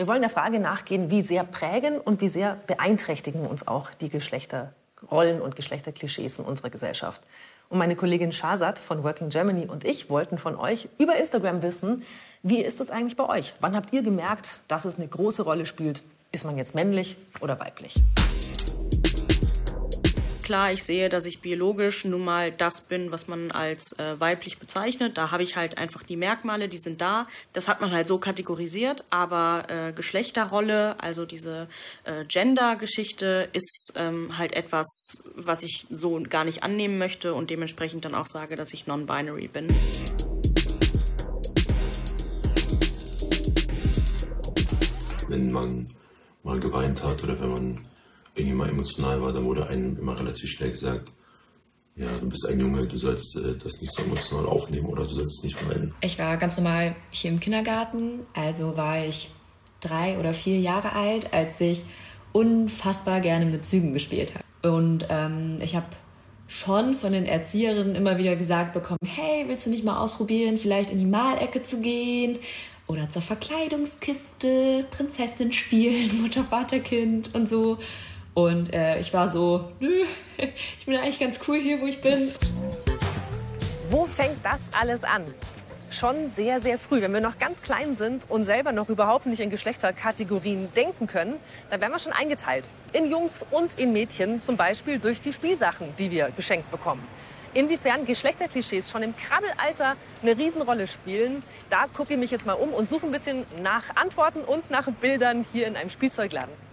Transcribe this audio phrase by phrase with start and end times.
[0.00, 4.08] Wir wollen der Frage nachgehen, wie sehr prägen und wie sehr beeinträchtigen uns auch die
[4.08, 7.20] Geschlechterrollen und Geschlechterklischees in unserer Gesellschaft.
[7.68, 12.02] Und meine Kollegin Shazad von Working Germany und ich wollten von euch über Instagram wissen,
[12.42, 13.52] wie ist es eigentlich bei euch?
[13.60, 16.00] Wann habt ihr gemerkt, dass es eine große Rolle spielt?
[16.32, 18.02] Ist man jetzt männlich oder weiblich?
[20.50, 24.58] Klar, ich sehe, dass ich biologisch nun mal das bin, was man als äh, weiblich
[24.58, 25.16] bezeichnet.
[25.16, 27.28] Da habe ich halt einfach die Merkmale, die sind da.
[27.52, 29.04] Das hat man halt so kategorisiert.
[29.10, 31.68] Aber äh, Geschlechterrolle, also diese
[32.02, 38.04] äh, Gender-Geschichte, ist ähm, halt etwas, was ich so gar nicht annehmen möchte und dementsprechend
[38.04, 39.68] dann auch sage, dass ich non-binary bin.
[45.28, 45.86] Wenn man
[46.42, 47.90] mal geweint hat oder wenn man
[48.34, 51.10] irgendwie mal emotional war, dann wurde einem immer relativ schnell gesagt,
[51.96, 55.10] ja, du bist ein Junge, du sollst äh, das nicht so emotional aufnehmen oder du
[55.10, 55.92] sollst nicht weinen.
[56.00, 59.28] Ich war ganz normal hier im Kindergarten, also war ich
[59.80, 61.82] drei oder vier Jahre alt, als ich
[62.32, 64.76] unfassbar gerne mit Zügen gespielt habe.
[64.76, 65.86] Und ähm, ich habe
[66.46, 70.90] schon von den Erzieherinnen immer wieder gesagt bekommen, hey, willst du nicht mal ausprobieren, vielleicht
[70.90, 72.38] in die Malecke zu gehen
[72.86, 77.78] oder zur Verkleidungskiste, Prinzessin spielen, Mutter, Vater, Kind und so.
[78.34, 80.04] Und äh, ich war so, nö,
[80.38, 82.30] ich bin eigentlich ganz cool hier, wo ich bin.
[83.88, 85.24] Wo fängt das alles an?
[85.90, 87.02] Schon sehr, sehr früh.
[87.02, 91.34] Wenn wir noch ganz klein sind und selber noch überhaupt nicht in Geschlechterkategorien denken können,
[91.68, 92.68] dann werden wir schon eingeteilt.
[92.92, 97.02] In Jungs und in Mädchen, zum Beispiel durch die Spielsachen, die wir geschenkt bekommen.
[97.52, 102.72] Inwiefern Geschlechterklischees schon im Krabbelalter eine Riesenrolle spielen, da gucke ich mich jetzt mal um
[102.72, 106.69] und suche ein bisschen nach Antworten und nach Bildern hier in einem Spielzeugladen.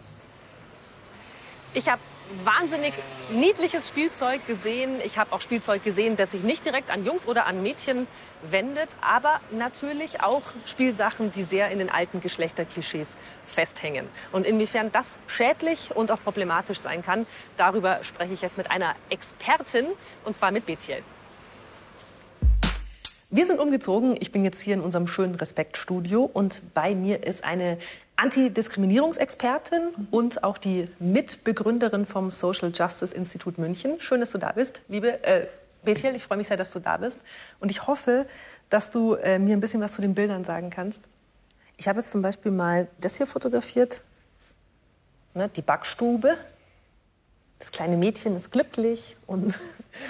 [1.73, 2.01] Ich habe
[2.43, 2.93] wahnsinnig
[3.31, 4.99] niedliches Spielzeug gesehen.
[5.03, 8.07] Ich habe auch Spielzeug gesehen, das sich nicht direkt an Jungs oder an Mädchen
[8.41, 14.07] wendet, aber natürlich auch Spielsachen, die sehr in den alten Geschlechterklischees festhängen.
[14.31, 18.95] Und inwiefern das schädlich und auch problematisch sein kann, darüber spreche ich jetzt mit einer
[19.09, 19.85] Expertin,
[20.25, 21.03] und zwar mit Betiel.
[23.29, 24.15] Wir sind umgezogen.
[24.19, 27.77] Ich bin jetzt hier in unserem schönen Respektstudio und bei mir ist eine
[28.17, 34.01] Antidiskriminierungsexpertin und auch die Mitbegründerin vom Social Justice Institut München.
[34.01, 35.47] Schön, dass du da bist, liebe äh,
[35.83, 36.15] Bethel.
[36.15, 37.19] Ich freue mich sehr, dass du da bist.
[37.59, 38.25] Und ich hoffe,
[38.69, 40.99] dass du äh, mir ein bisschen was zu den Bildern sagen kannst.
[41.77, 44.01] Ich habe jetzt zum Beispiel mal das hier fotografiert,
[45.35, 46.35] ne, die Backstube.
[47.59, 49.59] Das kleine Mädchen ist glücklich und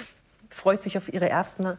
[0.50, 1.78] freut sich auf ihre ersten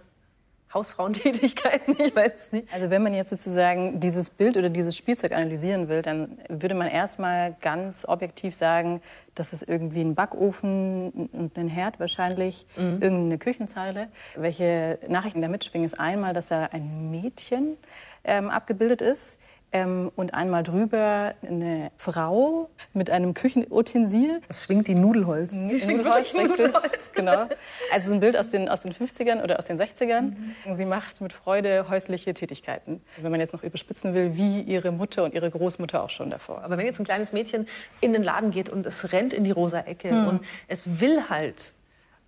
[0.74, 2.72] Hausfrauentätigkeiten, ich weiß es nicht.
[2.74, 6.88] Also wenn man jetzt sozusagen dieses Bild oder dieses Spielzeug analysieren will, dann würde man
[6.88, 9.02] erstmal ganz objektiv sagen,
[9.36, 13.02] das ist irgendwie ein Backofen und ein Herd wahrscheinlich, mhm.
[13.02, 14.10] irgendeine Küchenzeile.
[14.36, 17.78] Welche Nachrichten da mitschwingen, ist einmal, dass da ein Mädchen
[18.24, 19.40] ähm, abgebildet ist
[19.72, 24.42] ähm, und einmal drüber eine Frau mit einem Küchenutensil.
[24.48, 25.54] Es schwingt die Nudelholz.
[25.54, 27.12] Sie schwingt Nudelholz, Nudelholz.
[27.20, 27.48] Genau.
[27.92, 30.34] Also ein Bild aus den, aus den 50ern oder aus den 60ern.
[30.66, 30.76] Mhm.
[30.76, 33.02] Sie macht mit Freude häusliche Tätigkeiten.
[33.18, 36.64] Wenn man jetzt noch überspitzen will, wie ihre Mutter und ihre Großmutter auch schon davor.
[36.64, 37.68] Aber wenn jetzt ein kleines Mädchen
[38.00, 40.28] in den Laden geht und es rennt in die rosa Ecke mhm.
[40.28, 41.74] und es will halt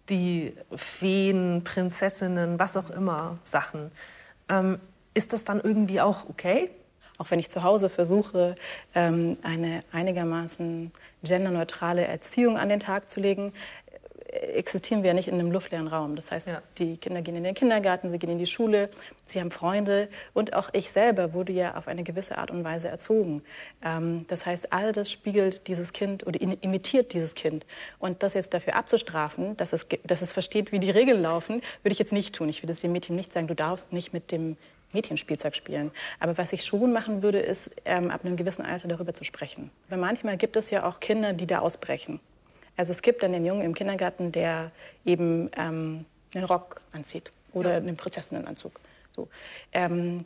[0.09, 3.91] die Feen, Prinzessinnen, was auch immer Sachen,
[4.49, 4.79] ähm,
[5.13, 6.69] ist das dann irgendwie auch okay?
[7.21, 8.55] Auch wenn ich zu Hause versuche,
[8.95, 10.91] ähm, eine einigermaßen
[11.23, 13.53] genderneutrale Erziehung an den Tag zu legen,
[14.25, 16.15] äh, existieren wir ja nicht in einem luftleeren Raum.
[16.15, 16.63] Das heißt, ja.
[16.79, 18.89] die Kinder gehen in den Kindergarten, sie gehen in die Schule,
[19.27, 22.87] sie haben Freunde und auch ich selber wurde ja auf eine gewisse Art und Weise
[22.87, 23.43] erzogen.
[23.85, 27.67] Ähm, das heißt, all das spiegelt dieses Kind oder imitiert dieses Kind.
[27.99, 31.93] Und das jetzt dafür abzustrafen, dass es, dass es versteht, wie die Regeln laufen, würde
[31.93, 32.49] ich jetzt nicht tun.
[32.49, 34.57] Ich würde es dem Mädchen nicht sagen, du darfst nicht mit dem
[34.93, 35.91] Mädchenspielzeug spielen.
[36.19, 39.71] Aber was ich schon machen würde, ist, ähm, ab einem gewissen Alter darüber zu sprechen.
[39.89, 42.19] Weil manchmal gibt es ja auch Kinder, die da ausbrechen.
[42.77, 44.71] Also es gibt dann den Jungen im Kindergarten, der
[45.05, 47.77] eben ähm, einen Rock anzieht oder ja.
[47.77, 48.79] einen Prinzessinnenanzug.
[49.15, 49.27] So.
[49.73, 50.25] Ähm,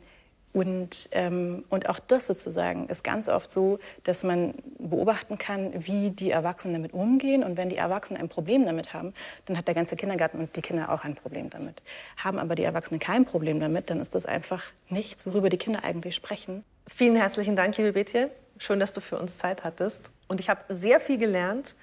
[0.56, 6.08] und, ähm, und auch das sozusagen ist ganz oft so, dass man beobachten kann, wie
[6.08, 7.44] die Erwachsenen damit umgehen.
[7.44, 9.12] Und wenn die Erwachsenen ein Problem damit haben,
[9.44, 11.82] dann hat der ganze Kindergarten und die Kinder auch ein Problem damit.
[12.16, 15.84] Haben aber die Erwachsenen kein Problem damit, dann ist das einfach nichts, worüber die Kinder
[15.84, 16.64] eigentlich sprechen.
[16.86, 18.30] Vielen herzlichen Dank, liebe Betje.
[18.56, 20.00] Schön, dass du für uns Zeit hattest.
[20.26, 21.74] Und ich habe sehr viel gelernt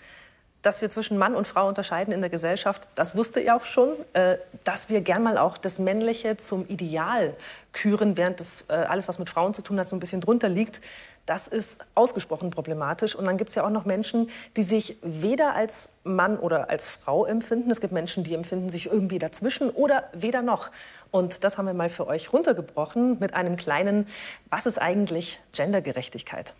[0.63, 3.89] dass wir zwischen Mann und Frau unterscheiden in der Gesellschaft, das wusste ihr auch schon,
[4.13, 7.35] äh, dass wir gern mal auch das Männliche zum Ideal
[7.73, 10.47] küren, während das äh, alles, was mit Frauen zu tun hat, so ein bisschen drunter
[10.49, 10.81] liegt.
[11.25, 13.15] Das ist ausgesprochen problematisch.
[13.15, 16.87] Und dann gibt es ja auch noch Menschen, die sich weder als Mann oder als
[16.87, 17.69] Frau empfinden.
[17.69, 20.71] Es gibt Menschen, die empfinden sich irgendwie dazwischen oder weder noch.
[21.11, 24.07] Und das haben wir mal für euch runtergebrochen mit einem kleinen,
[24.49, 26.53] was ist eigentlich Gendergerechtigkeit?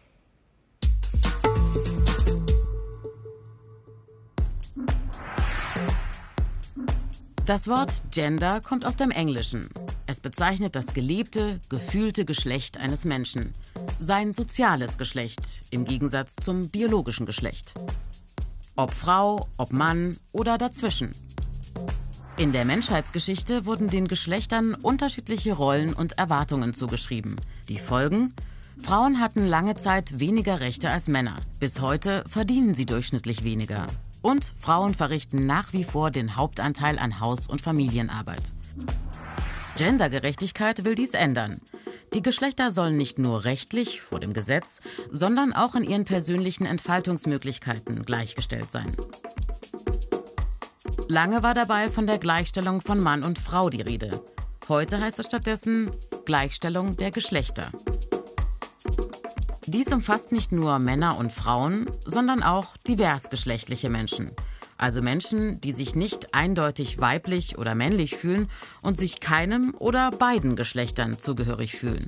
[7.46, 9.68] Das Wort Gender kommt aus dem Englischen.
[10.08, 13.52] Es bezeichnet das gelebte, gefühlte Geschlecht eines Menschen.
[14.00, 17.74] Sein soziales Geschlecht im Gegensatz zum biologischen Geschlecht.
[18.78, 21.12] Ob Frau, ob Mann oder dazwischen.
[22.38, 27.36] In der Menschheitsgeschichte wurden den Geschlechtern unterschiedliche Rollen und Erwartungen zugeschrieben.
[27.68, 28.34] Die Folgen?
[28.80, 31.36] Frauen hatten lange Zeit weniger Rechte als Männer.
[31.60, 33.86] Bis heute verdienen sie durchschnittlich weniger.
[34.24, 38.54] Und Frauen verrichten nach wie vor den Hauptanteil an Haus- und Familienarbeit.
[39.78, 41.60] Gendergerechtigkeit will dies ändern.
[42.14, 44.80] Die Geschlechter sollen nicht nur rechtlich vor dem Gesetz,
[45.12, 48.96] sondern auch in ihren persönlichen Entfaltungsmöglichkeiten gleichgestellt sein.
[51.10, 54.24] Lange war dabei von der Gleichstellung von Mann und Frau die Rede.
[54.70, 55.92] Heute heißt es stattdessen
[56.24, 57.72] Gleichstellung der Geschlechter.
[59.74, 64.30] Dies umfasst nicht nur Männer und Frauen, sondern auch diversgeschlechtliche Menschen.
[64.78, 68.52] Also Menschen, die sich nicht eindeutig weiblich oder männlich fühlen
[68.84, 72.08] und sich keinem oder beiden Geschlechtern zugehörig fühlen.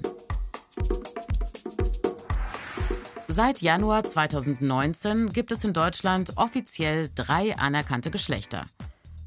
[3.28, 8.68] Seit Januar 2019 gibt es in Deutschland offiziell drei anerkannte Geschlechter.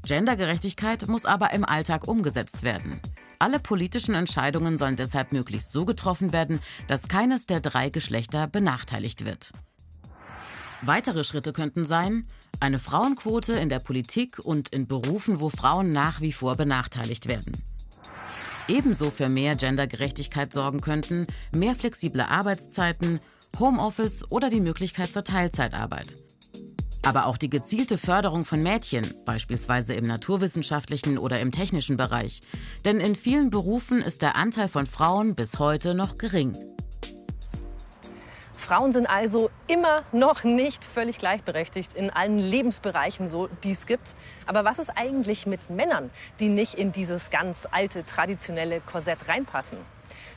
[0.07, 3.01] Gendergerechtigkeit muss aber im Alltag umgesetzt werden.
[3.41, 9.23] Alle politischen Entscheidungen sollen deshalb möglichst so getroffen werden, dass keines der drei Geschlechter benachteiligt
[9.23, 9.53] wird.
[10.81, 12.27] Weitere Schritte könnten sein,
[12.59, 17.63] eine Frauenquote in der Politik und in Berufen, wo Frauen nach wie vor benachteiligt werden.
[18.67, 23.21] Ebenso für mehr Gendergerechtigkeit sorgen könnten mehr flexible Arbeitszeiten,
[23.57, 26.15] Homeoffice oder die Möglichkeit zur Teilzeitarbeit.
[27.05, 32.41] Aber auch die gezielte Förderung von Mädchen, beispielsweise im naturwissenschaftlichen oder im technischen Bereich.
[32.85, 36.57] Denn in vielen Berufen ist der Anteil von Frauen bis heute noch gering.
[38.53, 44.15] Frauen sind also immer noch nicht völlig gleichberechtigt in allen Lebensbereichen, so die es gibt.
[44.45, 49.79] Aber was ist eigentlich mit Männern, die nicht in dieses ganz alte, traditionelle Korsett reinpassen?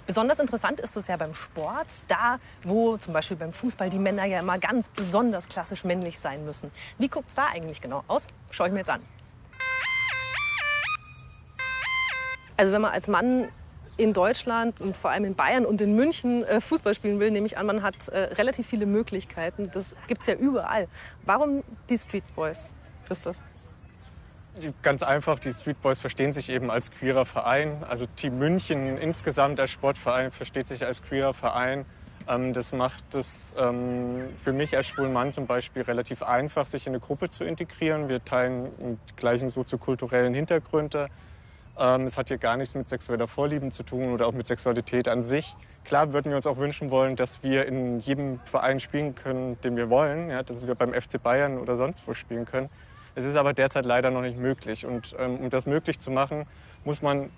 [0.06, 4.24] Besonders interessant ist es ja beim Sport, da wo zum Beispiel beim Fußball die Männer
[4.24, 6.72] ja immer ganz besonders klassisch männlich sein müssen.
[6.98, 8.26] Wie guckt es da eigentlich genau aus?
[8.50, 9.00] Schaue ich mir jetzt an.
[12.56, 13.48] Also wenn man als Mann
[13.96, 17.46] in Deutschland und vor allem in Bayern und in München äh, Fußball spielen will, nehme
[17.46, 19.70] ich an, man hat äh, relativ viele Möglichkeiten.
[19.72, 20.88] Das gibt es ja überall.
[21.24, 22.74] Warum die Street Boys,
[23.06, 23.36] Christoph?
[24.82, 27.84] Ganz einfach, die Street Boys verstehen sich eben als queerer Verein.
[27.88, 31.86] Also Team München insgesamt als Sportverein versteht sich als queerer Verein.
[32.28, 36.86] Ähm, das macht es ähm, für mich als schwulen Mann zum Beispiel relativ einfach, sich
[36.86, 38.08] in eine Gruppe zu integrieren.
[38.08, 41.08] Wir teilen die gleichen soziokulturellen Hintergründe.
[41.78, 45.08] Ähm, es hat hier gar nichts mit sexueller Vorlieben zu tun oder auch mit Sexualität
[45.08, 45.56] an sich.
[45.84, 49.76] Klar würden wir uns auch wünschen wollen, dass wir in jedem Verein spielen können, den
[49.76, 50.28] wir wollen.
[50.28, 52.68] Ja, dass wir beim FC Bayern oder sonst wo spielen können.
[53.14, 54.86] Es ist aber derzeit leider noch nicht möglich.
[54.86, 56.46] Und ähm, um das möglich zu machen,
[56.84, 57.30] muss man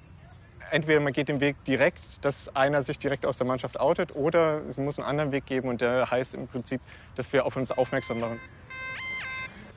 [0.70, 4.62] entweder man geht den Weg direkt, dass einer sich direkt aus der Mannschaft outet, oder
[4.68, 6.80] es muss einen anderen Weg geben und der heißt im Prinzip,
[7.14, 8.40] dass wir auf uns aufmerksam machen.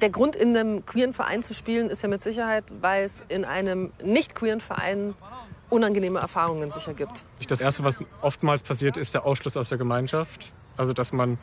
[0.02, 3.46] Der Grund, in einem queeren Verein zu spielen, ist ja mit Sicherheit, weil es in
[3.46, 5.16] einem nicht queeren Verein
[5.70, 7.26] unangenehme Erfahrungen sicher gibt.
[7.48, 10.54] Das Erste, was oftmals passiert, ist der Ausschluss aus der Gemeinschaft.
[10.78, 11.40] Also, dass man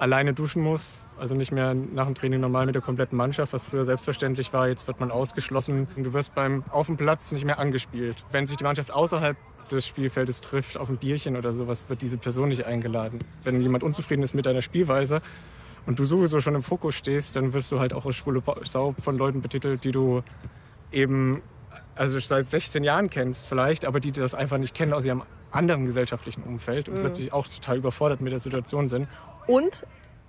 [0.00, 1.04] alleine duschen muss.
[1.18, 4.68] Also nicht mehr nach dem Training normal mit der kompletten Mannschaft, was früher selbstverständlich war.
[4.68, 5.86] Jetzt wird man ausgeschlossen.
[5.96, 8.24] Du wirst beim auf dem Platz nicht mehr angespielt.
[8.32, 9.36] Wenn sich die Mannschaft außerhalb
[9.70, 13.20] des Spielfeldes trifft, auf ein Bierchen oder sowas, wird diese Person nicht eingeladen.
[13.44, 15.20] Wenn jemand unzufrieden ist mit deiner Spielweise
[15.86, 18.94] und du sowieso schon im Fokus stehst, dann wirst du halt auch als schwule Sau
[18.98, 20.22] von Leuten betitelt, die du
[20.90, 21.42] eben
[21.94, 25.84] also seit 16 Jahren kennst vielleicht, aber die das einfach nicht kennen aus ihrem anderen
[25.84, 27.00] gesellschaftlichen Umfeld und mhm.
[27.00, 29.08] plötzlich auch total überfordert mit der Situation sind.
[29.50, 29.84] Und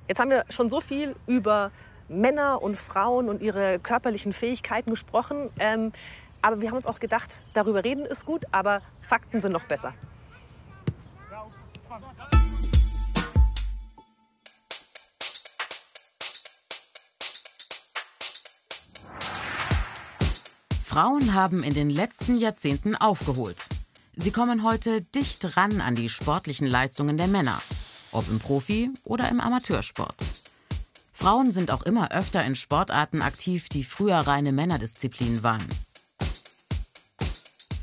[0.07, 1.71] jetzt haben wir schon so viel über
[2.09, 5.51] Männer und Frauen und ihre körperlichen Fähigkeiten gesprochen.
[5.59, 5.91] Ähm,
[6.41, 9.93] aber wir haben uns auch gedacht, darüber reden ist gut, aber Fakten sind noch besser.
[20.83, 23.67] Frauen haben in den letzten Jahrzehnten aufgeholt.
[24.15, 27.61] Sie kommen heute dicht ran an die sportlichen Leistungen der Männer
[28.11, 30.15] ob im Profi- oder im Amateursport.
[31.13, 35.67] Frauen sind auch immer öfter in Sportarten aktiv, die früher reine Männerdisziplinen waren.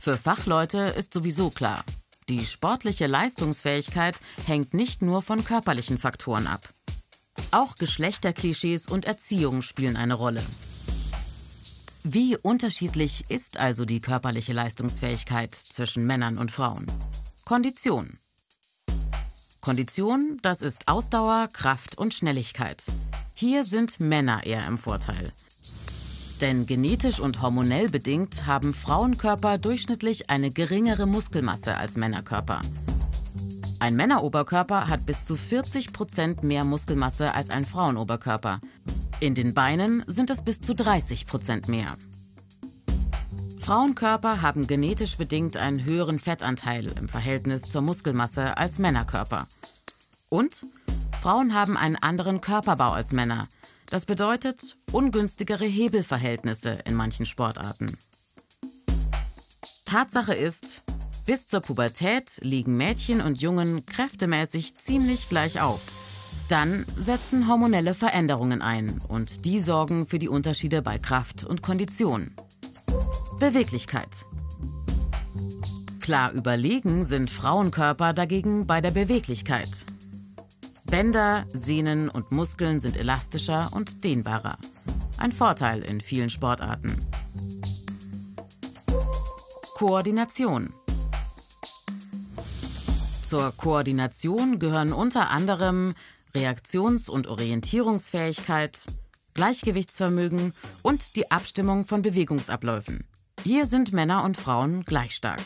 [0.01, 1.85] Für Fachleute ist sowieso klar,
[2.29, 4.17] die sportliche Leistungsfähigkeit
[4.47, 6.69] hängt nicht nur von körperlichen Faktoren ab.
[7.53, 10.43] Auch Geschlechterklischees und Erziehung spielen eine Rolle.
[12.05, 16.87] Wie unterschiedlich ist also die körperliche Leistungsfähigkeit zwischen Männern und Frauen?
[17.45, 18.19] Kondition.
[19.69, 22.83] Kondition, das ist Ausdauer, Kraft und Schnelligkeit.
[23.35, 25.31] Hier sind Männer eher im Vorteil.
[26.41, 32.63] Denn genetisch und hormonell bedingt haben Frauenkörper durchschnittlich eine geringere Muskelmasse als Männerkörper.
[33.79, 38.61] Ein Männeroberkörper hat bis zu 40 Prozent mehr Muskelmasse als ein Frauenoberkörper.
[39.21, 41.95] In den Beinen sind es bis zu 30 Prozent mehr.
[43.69, 49.47] Frauenkörper haben genetisch bedingt einen höheren Fettanteil im Verhältnis zur Muskelmasse als Männerkörper.
[50.31, 50.63] Und
[51.21, 53.47] Frauen haben einen anderen Körperbau als Männer.
[53.91, 57.95] Das bedeutet ungünstigere Hebelverhältnisse in manchen Sportarten.
[59.85, 60.83] Tatsache ist,
[61.27, 65.83] bis zur Pubertät liegen Mädchen und Jungen kräftemäßig ziemlich gleich auf.
[66.49, 72.31] Dann setzen hormonelle Veränderungen ein und die sorgen für die Unterschiede bei Kraft und Kondition.
[73.39, 74.25] Beweglichkeit.
[76.01, 79.69] Klar überlegen sind Frauenkörper dagegen bei der Beweglichkeit.
[80.87, 84.59] Bänder, Sehnen und Muskeln sind elastischer und dehnbarer.
[85.19, 86.97] Ein Vorteil in vielen Sportarten.
[89.75, 90.73] Koordination.
[93.29, 95.95] Zur Koordination gehören unter anderem
[96.35, 98.81] Reaktions- und Orientierungsfähigkeit,
[99.35, 103.08] Gleichgewichtsvermögen und die Abstimmung von Bewegungsabläufen.
[103.45, 105.41] Hier sind Männer und Frauen gleich stark.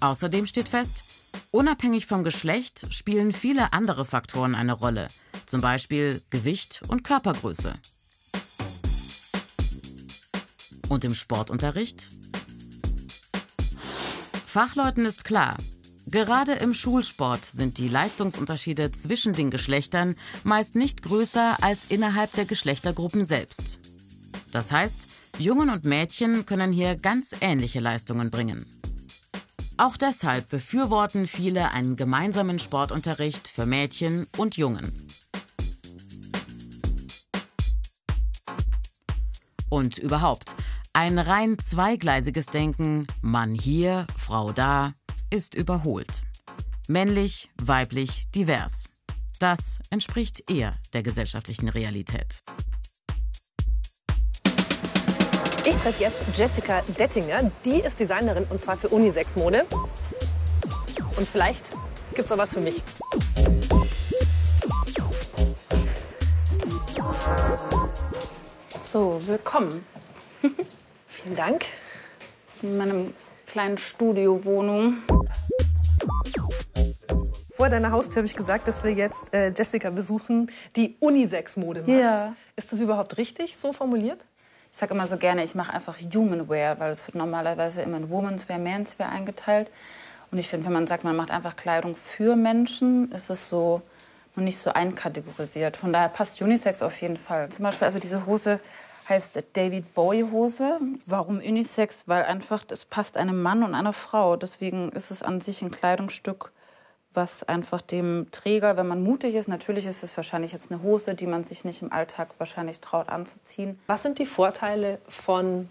[0.00, 1.02] Außerdem steht fest,
[1.50, 5.08] unabhängig vom Geschlecht spielen viele andere Faktoren eine Rolle,
[5.46, 7.74] zum Beispiel Gewicht und Körpergröße.
[10.88, 12.08] Und im Sportunterricht
[14.46, 15.56] Fachleuten ist klar,
[16.06, 20.14] gerade im Schulsport sind die Leistungsunterschiede zwischen den Geschlechtern
[20.44, 23.80] meist nicht größer als innerhalb der Geschlechtergruppen selbst.
[24.52, 25.03] Das heißt,
[25.38, 28.64] Jungen und Mädchen können hier ganz ähnliche Leistungen bringen.
[29.76, 34.92] Auch deshalb befürworten viele einen gemeinsamen Sportunterricht für Mädchen und Jungen.
[39.68, 40.54] Und überhaupt,
[40.92, 44.94] ein rein zweigleisiges Denken, Mann hier, Frau da,
[45.30, 46.22] ist überholt.
[46.86, 48.84] Männlich, weiblich, divers.
[49.40, 52.44] Das entspricht eher der gesellschaftlichen Realität.
[55.66, 57.50] Ich treffe jetzt Jessica Dettinger.
[57.64, 59.64] Die ist Designerin und zwar für Unisex-Mode.
[61.16, 61.70] Und vielleicht
[62.10, 62.82] gibt es auch was für mich.
[68.82, 69.86] So, willkommen.
[71.06, 71.64] Vielen Dank.
[72.60, 73.14] In meinem
[73.46, 74.98] kleinen Studiowohnung.
[77.52, 81.88] Vor deiner Haustür habe ich gesagt, dass wir jetzt äh, Jessica besuchen, die Unisex-Mode macht.
[81.88, 82.36] Ja.
[82.54, 84.26] Ist das überhaupt richtig so formuliert?
[84.74, 87.96] Ich sage immer so gerne, ich mache einfach Human Wear, weil es wird normalerweise immer
[87.96, 89.70] in Women's Wear, Men's Wear eingeteilt.
[90.32, 93.82] Und ich finde, wenn man sagt, man macht einfach Kleidung für Menschen, ist es so
[94.34, 95.76] noch nicht so einkategorisiert.
[95.76, 97.50] Von daher passt Unisex auf jeden Fall.
[97.50, 98.58] Zum Beispiel, also diese Hose
[99.08, 100.80] heißt David Bowie Hose.
[101.06, 102.08] Warum Unisex?
[102.08, 104.34] Weil einfach es passt einem Mann und einer Frau.
[104.34, 106.50] Deswegen ist es an sich ein Kleidungsstück,
[107.14, 111.14] was einfach dem Träger, wenn man mutig ist, natürlich ist es wahrscheinlich jetzt eine Hose,
[111.14, 113.78] die man sich nicht im Alltag wahrscheinlich traut anzuziehen.
[113.86, 115.68] Was sind die Vorteile von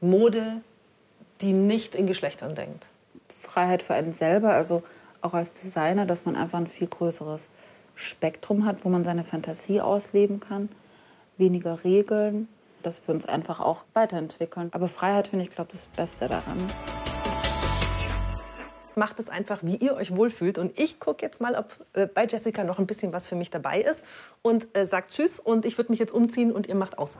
[0.00, 0.60] Mode,
[1.40, 2.88] die nicht in Geschlechtern denkt?
[3.28, 4.82] Freiheit für einen selber, also
[5.20, 7.48] auch als Designer, dass man einfach ein viel größeres
[7.94, 10.68] Spektrum hat, wo man seine Fantasie ausleben kann,
[11.36, 12.48] weniger Regeln,
[12.82, 14.68] dass wir uns einfach auch weiterentwickeln.
[14.72, 16.58] Aber Freiheit finde ich, glaube das Beste daran.
[18.96, 20.58] Macht es einfach, wie ihr euch wohlfühlt.
[20.58, 23.50] Und ich gucke jetzt mal, ob äh, bei Jessica noch ein bisschen was für mich
[23.50, 24.04] dabei ist.
[24.42, 27.18] Und äh, sagt Tschüss und ich würde mich jetzt umziehen und ihr macht aus.